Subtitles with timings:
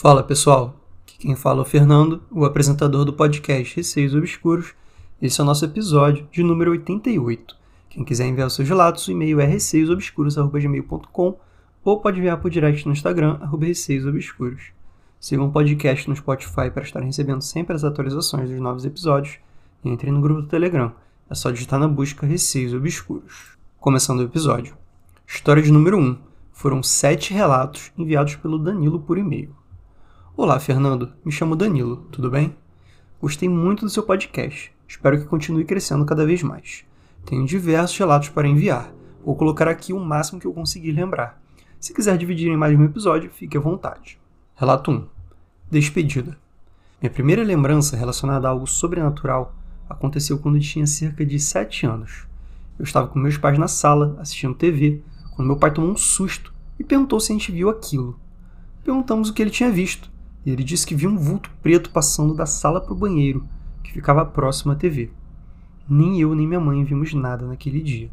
[0.00, 4.72] Fala pessoal, aqui quem fala é o Fernando, o apresentador do podcast Receios Obscuros.
[5.20, 7.56] Esse é o nosso episódio de número 88.
[7.90, 11.36] Quem quiser enviar os seus relatos, o e-mail é receiosobscuros.gmail.com
[11.82, 14.70] ou pode enviar por direct no Instagram, arroba receiosobscuros.
[15.18, 19.38] Sigam o podcast no Spotify para estar recebendo sempre as atualizações dos novos episódios
[19.84, 20.92] e entrem no grupo do Telegram.
[21.28, 23.58] É só digitar na busca Receios Obscuros.
[23.80, 24.76] Começando o episódio.
[25.26, 26.16] História de número 1.
[26.52, 29.57] Foram sete relatos enviados pelo Danilo por e-mail.
[30.40, 31.12] Olá, Fernando.
[31.24, 32.54] Me chamo Danilo, tudo bem?
[33.20, 34.72] Gostei muito do seu podcast.
[34.86, 36.84] Espero que continue crescendo cada vez mais.
[37.26, 38.94] Tenho diversos relatos para enviar.
[39.24, 41.42] Vou colocar aqui o máximo que eu conseguir lembrar.
[41.80, 44.16] Se quiser dividir em mais um episódio, fique à vontade.
[44.54, 45.08] Relato 1.
[45.72, 46.38] Despedida.
[47.02, 49.56] Minha primeira lembrança relacionada a algo sobrenatural
[49.90, 52.28] aconteceu quando eu tinha cerca de 7 anos.
[52.78, 55.02] Eu estava com meus pais na sala, assistindo TV,
[55.34, 58.16] quando meu pai tomou um susto e perguntou se a gente viu aquilo.
[58.84, 60.08] Perguntamos o que ele tinha visto
[60.50, 63.46] ele disse que viu um vulto preto passando da sala para o banheiro,
[63.82, 65.10] que ficava próximo à TV.
[65.88, 68.10] Nem eu nem minha mãe vimos nada naquele dia.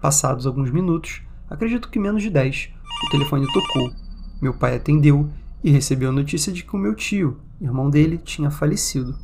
[0.00, 2.70] Passados alguns minutos, acredito que menos de dez,
[3.06, 3.92] o telefone tocou.
[4.40, 5.30] Meu pai atendeu
[5.62, 9.16] e recebeu a notícia de que o meu tio, irmão dele, tinha falecido.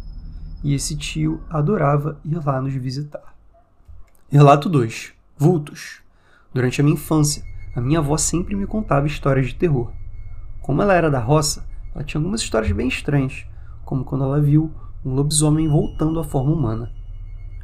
[0.65, 3.35] E esse tio adorava ir lá nos visitar.
[4.31, 6.01] Relato 2: Vultos.
[6.55, 9.93] Durante a minha infância, a minha avó sempre me contava histórias de terror.
[10.61, 13.45] Como ela era da roça, ela tinha algumas histórias bem estranhas,
[13.85, 14.73] como quando ela viu
[15.05, 16.91] um lobisomem voltando à forma humana.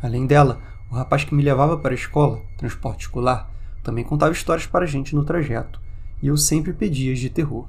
[0.03, 3.51] Além dela, o rapaz que me levava para a escola, transporte escolar,
[3.83, 5.81] também contava histórias para a gente no trajeto,
[6.23, 7.69] e eu sempre pedia de terror.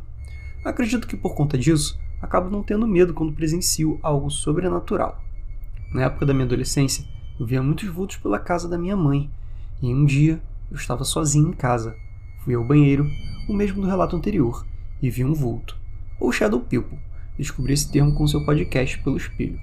[0.65, 5.23] Acredito que por conta disso, acabo não tendo medo quando presencio algo sobrenatural.
[5.93, 7.05] Na época da minha adolescência,
[7.39, 9.31] eu via muitos vultos pela casa da minha mãe,
[9.81, 11.95] e um dia eu estava sozinho em casa.
[12.43, 13.07] Fui ao banheiro,
[13.47, 14.65] o mesmo do relato anterior,
[15.01, 15.78] e vi um vulto
[16.19, 16.99] ou Shadow People.
[17.37, 19.59] Descobri esse termo com seu podcast pelo espelho.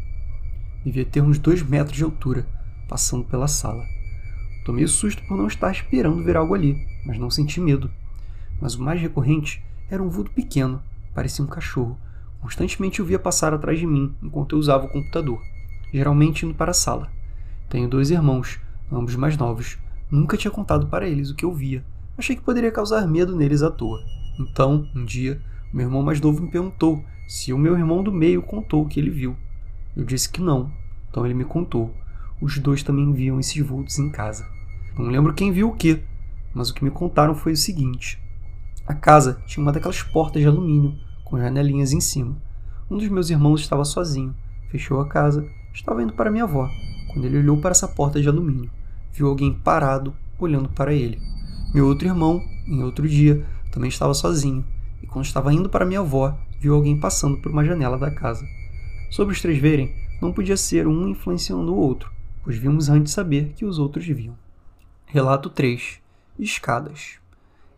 [0.85, 2.47] Devia ter uns dois metros de altura,
[2.89, 3.85] passando pela sala.
[4.65, 7.91] Tomei susto por não estar esperando ver algo ali, mas não senti medo.
[8.61, 10.83] Mas o mais recorrente era um vulto pequeno,
[11.15, 11.99] parecia um cachorro.
[12.41, 15.41] Constantemente o via passar atrás de mim enquanto eu usava o computador,
[15.93, 17.11] geralmente indo para a sala.
[17.69, 19.79] Tenho dois irmãos, ambos mais novos.
[20.11, 21.85] Nunca tinha contado para eles o que eu via.
[22.17, 24.01] Achei que poderia causar medo neles à toa.
[24.39, 25.41] Então, um dia,
[25.77, 28.99] meu irmão mais novo me perguntou se o meu irmão do meio contou o que
[28.99, 29.37] ele viu.
[29.95, 30.73] Eu disse que não,
[31.11, 31.95] então ele me contou.
[32.41, 34.49] Os dois também viam esses vultos em casa.
[34.99, 36.03] Não lembro quem viu o que,
[36.55, 38.19] mas o que me contaram foi o seguinte:
[38.87, 42.39] a casa tinha uma daquelas portas de alumínio com janelinhas em cima.
[42.91, 44.35] Um dos meus irmãos estava sozinho,
[44.71, 46.71] fechou a casa, estava indo para minha avó.
[47.13, 48.71] Quando ele olhou para essa porta de alumínio,
[49.13, 51.21] viu alguém parado olhando para ele.
[51.75, 54.65] Meu outro irmão, em outro dia, também estava sozinho
[55.03, 58.47] e quando estava indo para minha avó, viu alguém passando por uma janela da casa.
[59.11, 62.11] Sobre os três verem, não podia ser um influenciando o outro,
[62.43, 64.37] pois vimos antes saber que os outros viam.
[65.07, 66.01] Relato 3.
[66.39, 67.19] Escadas.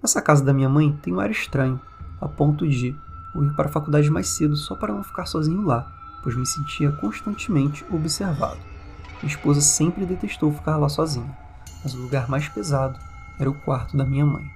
[0.02, 1.80] Essa casa da minha mãe tem um ar estranho,
[2.20, 2.94] a ponto de
[3.34, 5.92] eu ir para a faculdade mais cedo só para não ficar sozinho lá,
[6.22, 8.58] pois me sentia constantemente observado.
[9.22, 11.36] Minha esposa sempre detestou ficar lá sozinha,
[11.82, 12.98] mas o lugar mais pesado
[13.38, 14.48] era o quarto da minha mãe.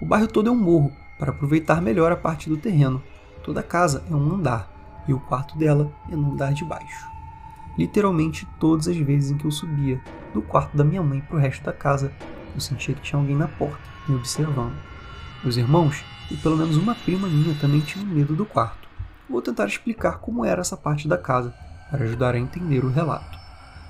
[0.00, 3.02] O bairro todo é um morro, para aproveitar melhor a parte do terreno.
[3.42, 4.70] Toda a casa é um andar
[5.06, 7.06] e o quarto dela é no andar de baixo.
[7.76, 10.00] Literalmente todas as vezes em que eu subia
[10.34, 12.12] do quarto da minha mãe para o resto da casa,
[12.54, 14.76] eu sentia que tinha alguém na porta me observando.
[15.42, 18.88] Meus irmãos e pelo menos uma prima minha também tinham medo do quarto.
[19.28, 21.54] Vou tentar explicar como era essa parte da casa
[21.90, 23.38] para ajudar a entender o relato.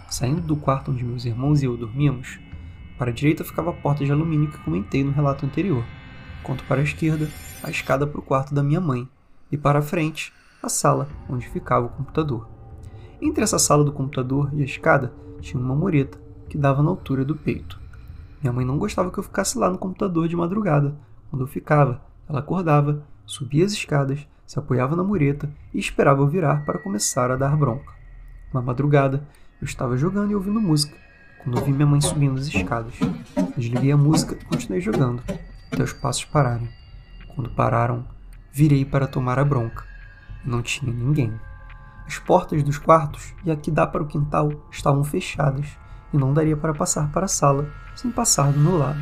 [0.09, 2.39] Saindo do quarto onde meus irmãos e eu dormíamos,
[2.99, 5.85] para a direita ficava a porta de alumínio que comentei no relato anterior
[6.43, 7.31] enquanto para a esquerda,
[7.63, 9.09] a escada para o quarto da minha mãe,
[9.51, 12.49] e para a frente, a sala onde ficava o computador.
[13.21, 16.19] Entre essa sala do computador e a escada tinha uma mureta
[16.49, 17.81] que dava na altura do peito.
[18.41, 20.97] Minha mãe não gostava que eu ficasse lá no computador de madrugada.
[21.31, 26.27] Quando eu ficava, ela acordava, subia as escadas, se apoiava na mureta e esperava eu
[26.27, 27.93] virar para começar a dar bronca.
[28.53, 29.27] Uma madrugada,
[29.61, 30.97] eu estava jogando e ouvindo música,
[31.43, 32.95] quando ouvi minha mãe subindo as escadas.
[33.57, 35.23] Desliguei a música e continuei jogando
[35.81, 36.69] os passos pararem.
[37.35, 38.05] Quando pararam,
[38.53, 39.85] virei para tomar a bronca.
[40.45, 41.33] Não tinha ninguém.
[42.07, 45.67] As portas dos quartos e a que dá para o quintal estavam fechadas
[46.13, 49.01] e não daria para passar para a sala sem passar do meu lado.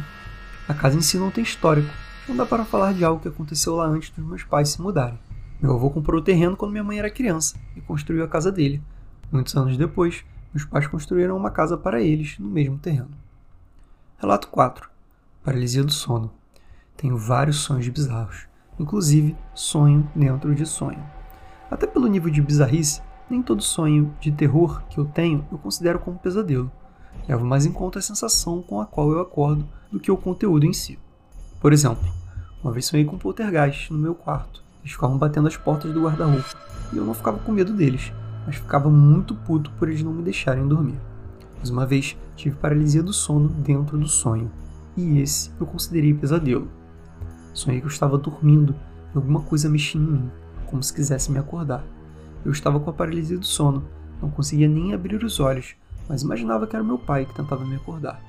[0.68, 1.90] A casa em si não tem histórico,
[2.28, 5.18] não dá para falar de algo que aconteceu lá antes dos meus pais se mudarem.
[5.60, 8.80] Meu avô comprou o terreno quando minha mãe era criança e construiu a casa dele.
[9.32, 10.24] Muitos anos depois,
[10.54, 13.10] meus pais construíram uma casa para eles no mesmo terreno.
[14.18, 14.88] Relato 4
[15.42, 16.39] Paralisia do sono.
[17.00, 18.46] Tenho vários sonhos bizarros.
[18.78, 21.02] inclusive sonho dentro de sonho.
[21.70, 23.00] Até pelo nível de bizarrice,
[23.30, 26.70] nem todo sonho de terror que eu tenho eu considero como pesadelo.
[27.26, 30.66] Levo mais em conta a sensação com a qual eu acordo do que o conteúdo
[30.66, 30.98] em si.
[31.58, 32.06] Por exemplo,
[32.62, 34.62] uma vez sonhei com poltergeist no meu quarto.
[34.80, 36.54] Eles ficavam batendo as portas do guarda-roupa
[36.92, 38.12] e eu não ficava com medo deles,
[38.44, 41.00] mas ficava muito puto por eles não me deixarem dormir.
[41.58, 44.52] Mas uma vez tive paralisia do sono dentro do sonho,
[44.94, 46.79] e esse eu considerei pesadelo.
[47.52, 48.74] Sonhei que eu estava dormindo
[49.14, 50.30] e alguma coisa mexia em mim,
[50.66, 51.84] como se quisesse me acordar.
[52.44, 53.84] Eu estava com a paralisia do sono,
[54.20, 55.74] não conseguia nem abrir os olhos,
[56.08, 58.22] mas imaginava que era meu pai que tentava me acordar.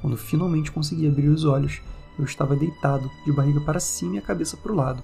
[0.00, 1.80] Quando finalmente consegui abrir os olhos,
[2.18, 5.02] eu estava deitado, de barriga para cima e a cabeça para o lado,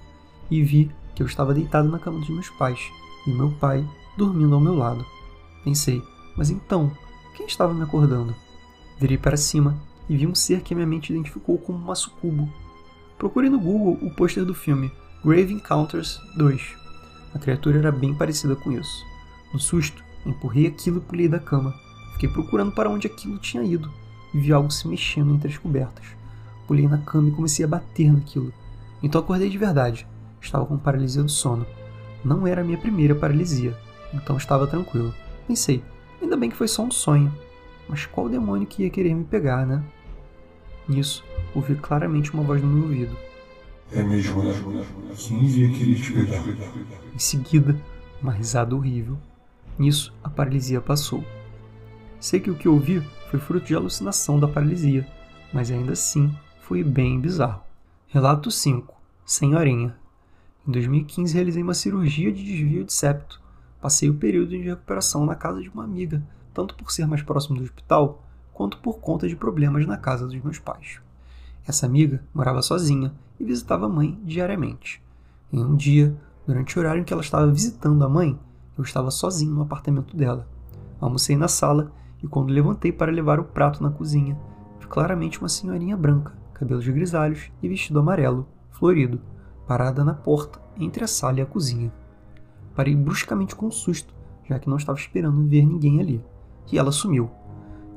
[0.49, 2.79] e vi que eu estava deitado na cama dos meus pais
[3.25, 5.05] e meu pai dormindo ao meu lado.
[5.63, 6.01] Pensei,
[6.35, 6.91] mas então,
[7.35, 8.35] quem estava me acordando?
[8.99, 9.77] Virei para cima
[10.09, 12.49] e vi um ser que a minha mente identificou como uma sucubo.
[13.17, 14.91] Procurei no Google o pôster do filme
[15.23, 16.75] Grave Encounters 2.
[17.33, 19.05] A criatura era bem parecida com isso.
[19.53, 21.73] No susto, empurrei aquilo e pulei da cama.
[22.13, 23.91] Fiquei procurando para onde aquilo tinha ido
[24.33, 26.05] e vi algo se mexendo entre as cobertas.
[26.67, 28.53] Pulei na cama e comecei a bater naquilo.
[29.01, 30.07] Então acordei de verdade.
[30.41, 31.65] Estava com paralisia do sono.
[32.23, 33.77] Não era a minha primeira paralisia,
[34.13, 35.13] então estava tranquilo.
[35.47, 35.83] Pensei,
[36.21, 37.33] ainda bem que foi só um sonho.
[37.87, 39.83] Mas qual demônio que ia querer me pegar, né?
[40.87, 43.15] Nisso, ouvi claramente uma voz no meu ouvido.
[43.91, 44.53] É mesmo, né?
[45.15, 46.43] Quem ia querer te pegar?
[47.13, 47.79] Em seguida,
[48.21, 49.17] uma risada horrível.
[49.77, 51.23] Nisso, a paralisia passou.
[52.19, 55.07] Sei que o que ouvi foi fruto de alucinação da paralisia,
[55.53, 57.61] mas ainda assim foi bem bizarro.
[58.07, 58.93] Relato 5.
[59.25, 59.95] Senhorinha.
[60.67, 63.41] Em 2015 realizei uma cirurgia de desvio de septo.
[63.81, 66.23] Passei o período de recuperação na casa de uma amiga,
[66.53, 68.23] tanto por ser mais próximo do hospital,
[68.53, 71.01] quanto por conta de problemas na casa dos meus pais.
[71.65, 75.01] Essa amiga morava sozinha e visitava a mãe diariamente.
[75.51, 76.15] Em um dia,
[76.45, 78.37] durante o horário em que ela estava visitando a mãe,
[78.77, 80.47] eu estava sozinho no apartamento dela.
[80.99, 84.37] Almocei na sala e quando levantei para levar o prato na cozinha,
[84.79, 89.21] vi claramente uma senhorinha branca, cabelos grisalhos e vestido amarelo, florido,
[89.65, 91.93] parada na porta entre a sala e a cozinha.
[92.75, 94.13] Parei bruscamente com um susto,
[94.49, 96.23] já que não estava esperando ver ninguém ali,
[96.71, 97.29] e ela sumiu.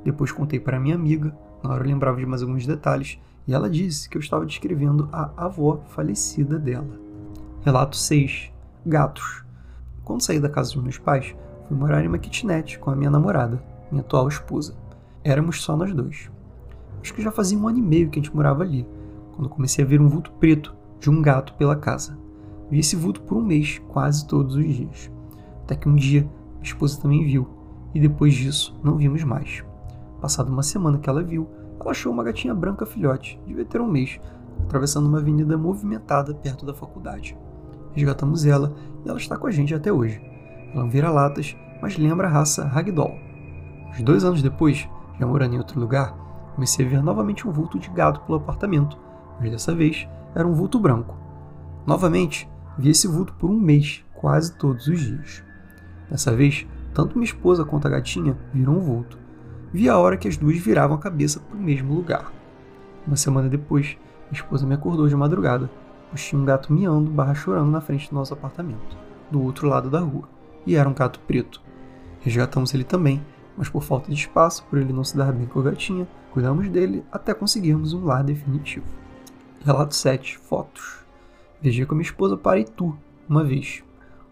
[0.05, 3.71] Depois contei para minha amiga, na hora eu lembrava de mais alguns detalhes, e ela
[3.71, 6.99] disse que eu estava descrevendo a avó falecida dela.
[7.63, 8.53] Relato 6.
[8.85, 9.45] Gatos.
[10.05, 11.35] Quando saí da casa dos meus pais,
[11.67, 14.75] fui morar em uma kitnet com a minha namorada, minha atual esposa.
[15.23, 16.31] Éramos só nós dois.
[17.01, 18.87] Acho que já fazia um ano e meio que a gente morava ali,
[19.35, 22.19] quando comecei a ver um vulto preto de um gato pela casa.
[22.71, 25.11] Vi esse vulto por um mês, quase todos os dias.
[25.63, 27.49] Até que um dia, minha esposa também viu,
[27.95, 29.65] e depois disso não vimos mais.
[30.21, 31.49] Passada uma semana que ela viu,
[31.87, 34.21] ela achou uma gatinha branca filhote, devia ter um mês,
[34.65, 37.39] atravessando uma avenida movimentada perto da faculdade.
[37.93, 38.75] Resgatamos ela
[39.05, 40.21] e ela está com a gente até hoje.
[40.73, 43.15] Ela não vira latas, mas lembra a raça Ragdoll.
[43.89, 44.89] Uns dois anos depois,
[45.19, 46.13] já morando em outro lugar,
[46.57, 48.99] comecei a ver novamente um vulto de gato pelo apartamento,
[49.41, 51.17] mas dessa vez era um vulto branco.
[51.87, 55.45] Novamente, vi esse vulto por um mês, quase todos os dias.
[56.11, 59.26] Dessa vez, tanto minha esposa quanto a gatinha viram um vulto.
[59.77, 62.33] Vi a hora que as duas viravam a cabeça para o mesmo lugar.
[63.07, 63.89] Uma semana depois,
[64.31, 65.71] minha esposa me acordou de madrugada,
[66.09, 68.97] pois tinha um gato miando barra chorando na frente do nosso apartamento,
[69.31, 70.27] do outro lado da rua,
[70.67, 71.61] e era um gato preto.
[72.21, 73.23] Resgatamos ele também,
[73.55, 76.71] mas por falta de espaço, por ele não se dar bem com a gatinha, cuidamos
[76.71, 78.87] dele até conseguirmos um lar definitivo.
[79.63, 80.39] Relato 7.
[80.39, 81.05] Fotos.
[81.61, 82.97] Viajei com minha esposa para Itu,
[83.29, 83.85] uma vez.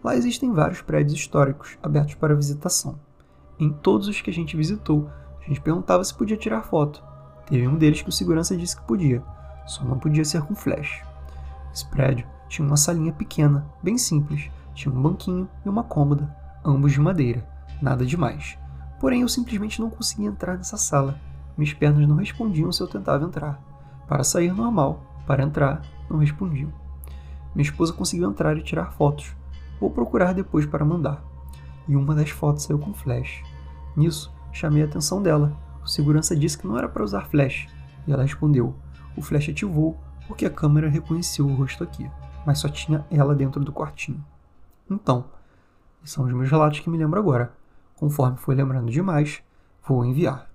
[0.03, 2.97] Lá existem vários prédios históricos abertos para visitação.
[3.59, 5.07] Em todos os que a gente visitou,
[5.45, 7.03] a gente perguntava se podia tirar foto.
[7.45, 9.23] Teve um deles que o segurança disse que podia,
[9.67, 11.01] só não podia ser com flash.
[11.71, 16.91] Esse prédio tinha uma salinha pequena, bem simples, tinha um banquinho e uma cômoda, ambos
[16.91, 17.47] de madeira,
[17.81, 18.57] nada demais.
[18.99, 21.19] Porém, eu simplesmente não conseguia entrar nessa sala.
[21.57, 23.61] Minhas pernas não respondiam se eu tentava entrar.
[24.07, 26.71] Para sair normal, para entrar, não respondiam.
[27.53, 29.35] Minha esposa conseguiu entrar e tirar fotos.
[29.79, 31.23] Vou procurar depois para mandar.
[31.87, 33.43] E uma das fotos saiu com flash.
[33.95, 35.55] Nisso, chamei a atenção dela.
[35.83, 37.67] O segurança disse que não era para usar flash.
[38.07, 38.73] E ela respondeu:
[39.15, 42.09] O flash ativou porque a câmera reconheceu o rosto aqui,
[42.45, 44.23] mas só tinha ela dentro do quartinho.
[44.89, 45.25] Então,
[46.03, 47.53] são os meus relatos que me lembro agora.
[47.95, 49.41] Conforme for lembrando demais,
[49.87, 50.49] vou enviar.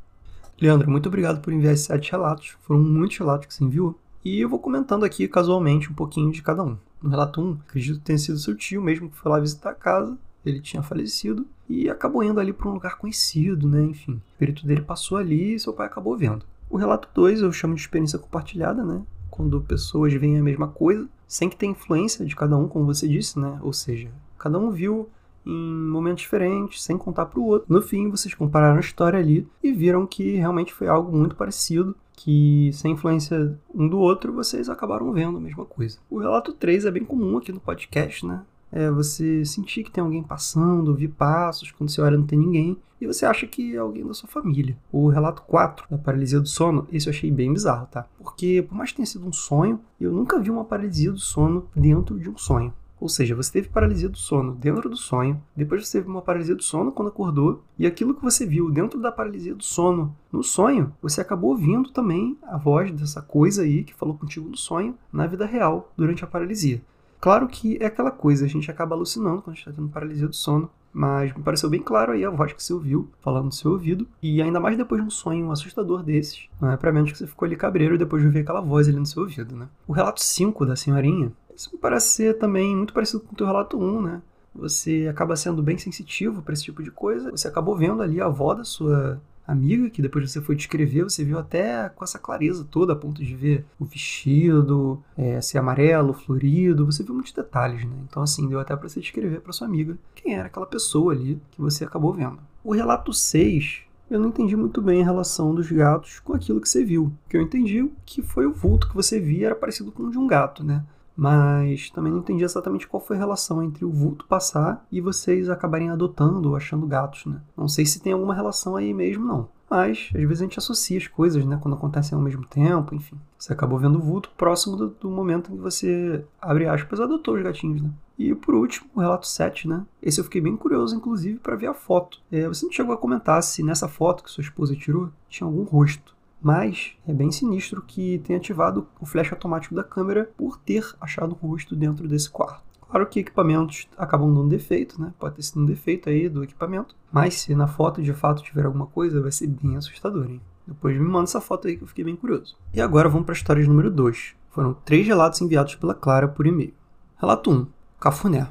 [0.61, 2.57] Leandro, muito obrigado por enviar esses sete relatos.
[2.63, 3.99] Foram muitos relatos que você enviou.
[4.25, 6.77] E eu vou comentando aqui casualmente um pouquinho de cada um.
[7.03, 9.75] No relato 1, acredito que tenha sido seu tio mesmo que foi lá visitar a
[9.75, 10.19] casa.
[10.45, 13.83] Ele tinha falecido e acabou indo ali para um lugar conhecido, né?
[13.83, 16.45] Enfim, o espírito dele passou ali e seu pai acabou vendo.
[16.69, 19.03] O relato 2 eu chamo de experiência compartilhada, né?
[19.41, 23.09] quando pessoas veem a mesma coisa, sem que tenha influência de cada um, como você
[23.09, 23.59] disse, né?
[23.63, 25.09] Ou seja, cada um viu
[25.47, 27.73] em momentos diferentes, sem contar para o outro.
[27.73, 31.97] No fim, vocês compararam a história ali e viram que realmente foi algo muito parecido,
[32.13, 35.99] que sem influência um do outro, vocês acabaram vendo a mesma coisa.
[36.11, 38.43] O relato 3 é bem comum aqui no podcast, né?
[38.73, 42.79] É você sentir que tem alguém passando, ouvir passos, quando você olha não tem ninguém,
[43.01, 44.77] e você acha que é alguém da sua família.
[44.93, 48.07] O relato 4 da paralisia do sono, esse eu achei bem bizarro, tá?
[48.19, 51.67] Porque por mais que tenha sido um sonho, eu nunca vi uma paralisia do sono
[51.75, 52.73] dentro de um sonho.
[53.01, 56.55] Ou seja, você teve paralisia do sono dentro do sonho, depois você teve uma paralisia
[56.55, 60.43] do sono quando acordou, e aquilo que você viu dentro da paralisia do sono no
[60.43, 64.95] sonho, você acabou ouvindo também a voz dessa coisa aí que falou contigo no sonho
[65.11, 66.83] na vida real durante a paralisia.
[67.21, 70.27] Claro que é aquela coisa, a gente acaba alucinando quando a gente está tendo paralisia
[70.27, 73.53] do sono, mas me pareceu bem claro aí a voz que você ouviu falando no
[73.53, 77.13] seu ouvido, e ainda mais depois de um sonho assustador desses, não é pra menos
[77.13, 79.69] que você ficou ali cabreiro depois de ouvir aquela voz ali no seu ouvido, né?
[79.87, 83.47] O relato 5 da senhorinha, isso me parece ser também muito parecido com o teu
[83.47, 84.23] relato 1, né?
[84.55, 88.27] Você acaba sendo bem sensitivo para esse tipo de coisa, você acabou vendo ali a
[88.27, 92.67] avó da sua amiga, que depois você foi descrever, você viu até com essa clareza
[92.71, 97.85] toda, a ponto de ver o vestido, é, ser amarelo, florido, você viu muitos detalhes,
[97.85, 97.97] né?
[98.09, 101.41] Então, assim, deu até para você descrever para sua amiga quem era aquela pessoa ali
[101.51, 102.39] que você acabou vendo.
[102.63, 106.69] O relato 6, eu não entendi muito bem a relação dos gatos com aquilo que
[106.69, 107.05] você viu.
[107.05, 110.11] O que eu entendi que foi o vulto que você via era parecido com o
[110.11, 110.85] de um gato, né?
[111.21, 115.51] Mas também não entendi exatamente qual foi a relação entre o vulto passar e vocês
[115.51, 117.43] acabarem adotando ou achando gatos, né?
[117.55, 119.47] Não sei se tem alguma relação aí mesmo, não.
[119.69, 121.59] Mas, às vezes a gente associa as coisas, né?
[121.61, 123.21] Quando acontecem ao mesmo tempo, enfim.
[123.37, 127.35] Você acabou vendo o vulto próximo do, do momento em que você, abre aspas, adotou
[127.35, 127.91] os gatinhos, né?
[128.19, 129.85] E por último, o relato 7, né?
[130.03, 132.19] Esse eu fiquei bem curioso, inclusive, para ver a foto.
[132.33, 135.65] É, você não chegou a comentar se nessa foto que sua esposa tirou tinha algum
[135.65, 140.85] rosto mas é bem sinistro que tenha ativado o flash automático da câmera por ter
[141.01, 142.63] achado um rosto dentro desse quarto.
[142.91, 145.13] Claro que equipamentos acabam dando defeito, né?
[145.19, 146.97] Pode ter sido um defeito aí do equipamento.
[147.13, 150.41] Mas se na foto de fato tiver alguma coisa, vai ser bem assustador, hein?
[150.67, 152.57] Depois me manda essa foto aí que eu fiquei bem curioso.
[152.75, 154.35] E agora vamos para a história número 2.
[154.51, 156.75] Foram três relatos enviados pela Clara por e-mail.
[157.17, 157.67] Relato 1.
[158.01, 158.49] Cafuné.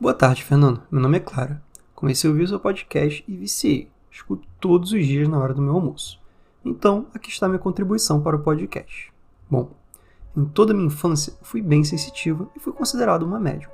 [0.00, 0.82] Boa tarde, Fernando.
[0.90, 1.62] Meu nome é Clara.
[1.94, 3.90] Comecei a ouvir o seu podcast e viciei.
[4.10, 6.18] Escuto todos os dias na hora do meu almoço.
[6.68, 9.12] Então, aqui está minha contribuição para o podcast.
[9.48, 9.70] Bom,
[10.36, 13.70] em toda a minha infância fui bem sensitiva e fui considerado uma médium.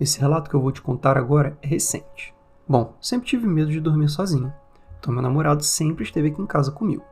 [0.00, 2.34] Esse relato que eu vou te contar agora é recente.
[2.66, 4.50] Bom, sempre tive medo de dormir sozinho,
[4.98, 7.04] então meu namorado sempre esteve aqui em casa comigo.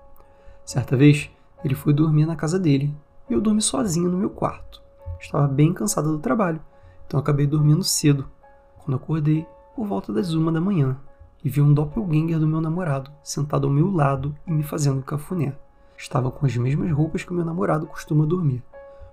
[0.65, 1.31] Certa vez,
[1.63, 2.97] ele foi dormir na casa dele
[3.29, 4.83] e eu dormi sozinho no meu quarto.
[5.21, 6.61] Estava bem cansada do trabalho,
[7.07, 8.31] então acabei dormindo cedo.
[8.79, 10.97] Quando acordei, por volta das uma da manhã,
[11.45, 15.57] e vi um doppelganger do meu namorado sentado ao meu lado e me fazendo cafuné.
[15.97, 18.63] Estava com as mesmas roupas que o meu namorado costuma dormir.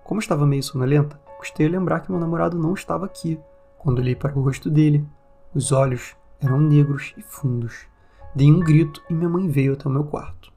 [0.03, 3.39] Como estava meio sonolenta, custei a lembrar que meu namorado não estava aqui.
[3.77, 5.05] Quando olhei para o rosto dele,
[5.53, 7.87] os olhos eram negros e fundos.
[8.33, 10.51] Dei um grito e minha mãe veio até o meu quarto.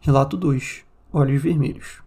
[0.00, 2.02] Relato 2 Olhos Vermelhos.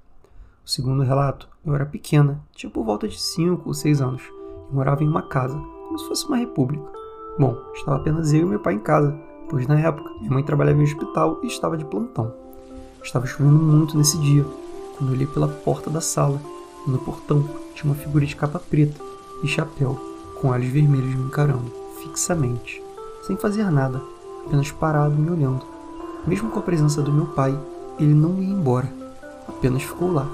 [0.63, 4.21] O segundo relato, eu era pequena, tinha por volta de 5 ou 6 anos,
[4.69, 6.98] e morava em uma casa, como se fosse uma república.
[7.39, 9.17] Bom, estava apenas eu e meu pai em casa,
[9.49, 12.33] pois na época minha mãe trabalhava em um hospital e estava de plantão.
[13.01, 14.45] Estava chovendo muito nesse dia,
[14.97, 16.37] quando olhei pela porta da sala
[16.85, 19.01] e no portão tinha uma figura de capa preta
[19.41, 19.97] e chapéu,
[20.41, 22.83] com olhos vermelhos me encarando, fixamente,
[23.25, 24.01] sem fazer nada,
[24.45, 25.65] apenas parado me olhando.
[26.27, 27.57] Mesmo com a presença do meu pai,
[27.97, 28.91] ele não ia embora,
[29.47, 30.27] apenas ficou lá.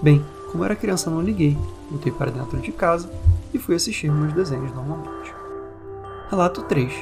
[0.00, 1.58] Bem, como era criança não liguei,
[1.90, 3.10] voltei para dentro de casa
[3.52, 5.25] e fui assistir meus desenhos normalmente.
[6.28, 6.92] Relato 3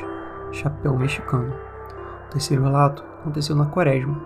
[0.52, 1.54] Chapéu Mexicano.
[2.26, 4.20] O terceiro relato aconteceu na Quaresma.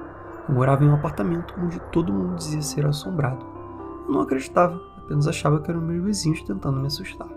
[0.48, 3.46] Eu morava em um apartamento onde todo mundo dizia ser assombrado.
[4.08, 7.28] Eu não acreditava, apenas achava que eram meus vizinhos tentando me assustar.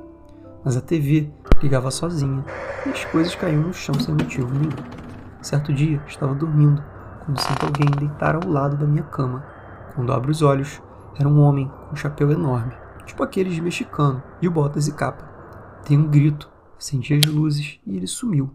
[0.65, 2.43] Mas a TV ligava sozinha
[2.83, 4.71] e as coisas caíam no chão sem motivo nenhum.
[5.43, 6.83] Certo dia, estava dormindo
[7.23, 9.45] quando sinto alguém deitar ao lado da minha cama.
[9.93, 10.81] Quando abro os olhos,
[11.15, 12.73] era um homem com um chapéu enorme,
[13.05, 15.29] tipo aqueles de mexicano, e botas e capa.
[15.85, 16.50] Tem um grito
[16.81, 18.51] acendi as luzes e ele sumiu.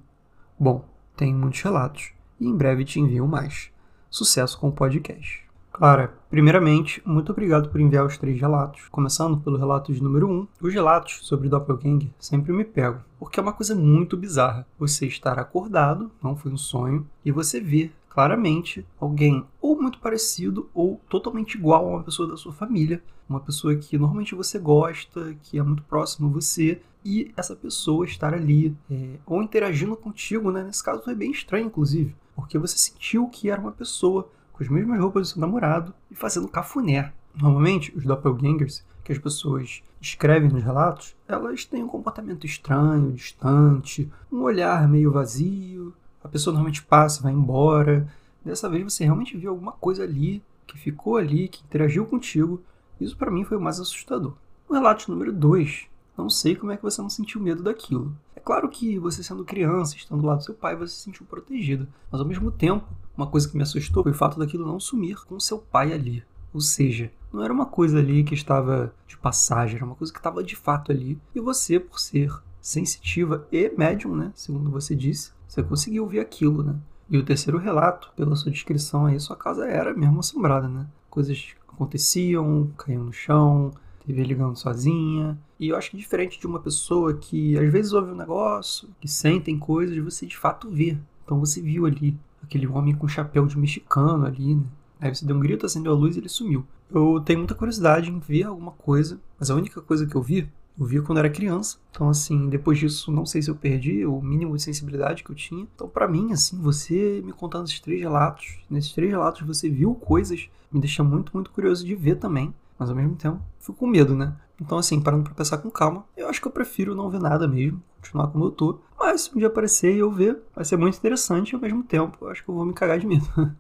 [0.59, 0.85] Bom,
[1.17, 3.71] tenho muitos relatos e em breve te envio mais.
[4.11, 5.47] Sucesso com o podcast.
[5.73, 8.89] Clara, primeiramente, muito obrigado por enviar os três relatos.
[8.89, 10.33] Começando pelo relato de número 1.
[10.33, 14.67] Um, os relatos sobre Doppelganger sempre me pegam, porque é uma coisa muito bizarra.
[14.79, 20.71] Você estar acordado, não foi um sonho, e você ver claramente alguém ou muito parecido
[20.73, 25.37] ou totalmente igual a uma pessoa da sua família, uma pessoa que normalmente você gosta,
[25.43, 30.51] que é muito próximo a você, e essa pessoa estar ali é, ou interagindo contigo,
[30.51, 30.65] né?
[30.65, 34.69] Nesse caso foi bem estranho, inclusive, porque você sentiu que era uma pessoa com as
[34.69, 37.13] mesmas roupas do seu namorado e fazendo cafuné.
[37.33, 44.11] Normalmente, os doppelgangers que as pessoas escrevem nos relatos, elas têm um comportamento estranho, distante,
[44.33, 45.95] um olhar meio vazio,
[46.25, 48.09] a pessoa normalmente passa, vai embora.
[48.45, 52.61] Dessa vez você realmente viu alguma coisa ali, que ficou ali, que interagiu contigo.
[53.01, 54.35] Isso para mim foi o mais assustador.
[54.69, 55.87] O relato número 2,
[56.17, 58.17] não sei como é que você não sentiu medo daquilo.
[58.35, 61.27] É claro que você sendo criança, estando do lado do seu pai, você se sentiu
[61.27, 61.87] protegido.
[62.11, 65.25] Mas ao mesmo tempo, uma coisa que me assustou foi o fato daquilo não sumir
[65.25, 66.25] com seu pai ali.
[66.53, 70.19] Ou seja, não era uma coisa ali que estava de passagem, era uma coisa que
[70.19, 71.19] estava de fato ali.
[71.35, 76.63] E você, por ser sensitiva e médium, né, segundo você disse, você conseguiu ver aquilo,
[76.63, 76.77] né?
[77.09, 80.87] E o terceiro relato, pela sua descrição aí, sua casa era mesmo assombrada, né?
[81.09, 83.71] Coisas aconteciam, caíam no chão,
[84.07, 85.39] TV ligando sozinha.
[85.59, 89.09] E eu acho que diferente de uma pessoa que às vezes ouve um negócio, que
[89.09, 90.97] sentem coisas, você de fato vê.
[91.25, 94.65] Então você viu ali aquele homem com chapéu de mexicano ali, né?
[95.01, 96.65] Aí você deu um grito, acendeu a luz e ele sumiu.
[96.91, 100.49] Eu tenho muita curiosidade em ver alguma coisa, mas a única coisa que eu vi
[100.79, 101.79] eu via quando era criança.
[101.91, 105.35] Então, assim, depois disso, não sei se eu perdi o mínimo de sensibilidade que eu
[105.35, 105.67] tinha.
[105.75, 109.95] Então, para mim, assim, você me contando esses três relatos, nesses três relatos você viu
[109.95, 112.55] coisas, me deixa muito, muito curioso de ver também.
[112.79, 114.35] Mas ao mesmo tempo, fico com medo, né?
[114.61, 117.47] Então, assim, parando pra pensar com calma, eu acho que eu prefiro não ver nada
[117.47, 118.81] mesmo, continuar como eu tô.
[118.99, 121.83] Mas se um dia aparecer e eu ver, vai ser muito interessante e ao mesmo
[121.83, 123.27] tempo, eu acho que eu vou me cagar de medo.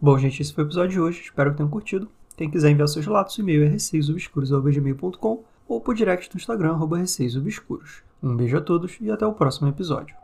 [0.00, 1.20] Bom, gente, esse foi o episódio de hoje.
[1.22, 2.08] Espero que tenham curtido.
[2.36, 8.02] Quem quiser enviar seus relatos, o e-mail é receiosobscuros.gmail.com ou por direct no Instagram, receiosobscuros.
[8.22, 10.14] Um beijo a todos e até o próximo episódio.